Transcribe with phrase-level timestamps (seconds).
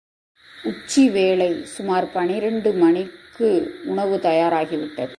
[0.63, 3.49] உச்சி வேளை சுமார் பனிரண்டு மணிக்கு
[3.85, 5.09] உணவு தயாராகிவிட்டது.